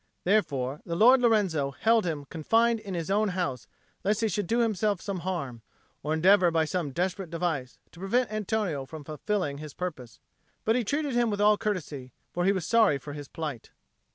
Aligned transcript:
Therefore 0.23 0.81
the 0.83 0.95
Lord 0.95 1.21
Lorenzo 1.21 1.69
held 1.69 2.05
him 2.07 2.25
confined 2.25 2.79
in 2.79 2.95
his 2.95 3.11
own 3.11 3.27
house, 3.27 3.67
lest 4.03 4.21
he 4.21 4.27
should 4.29 4.47
do 4.47 4.57
himself 4.57 4.99
some 4.99 5.19
harm, 5.19 5.61
or 6.01 6.11
endeavour 6.11 6.49
by 6.49 6.65
some 6.65 6.89
desperate 6.89 7.29
device 7.29 7.77
to 7.91 7.99
prevent 7.99 8.31
Antonio 8.33 8.83
from 8.87 9.03
fulfilling 9.03 9.59
his 9.59 9.75
purpose; 9.75 10.19
but 10.65 10.75
he 10.75 10.83
treated 10.83 11.13
him 11.13 11.29
with 11.29 11.39
all 11.39 11.55
courtesy, 11.55 12.13
for 12.33 12.45
he 12.45 12.51
was 12.51 12.65
sorry 12.65 12.97
for 12.97 13.13
his 13.13 13.27
plight. 13.27 13.69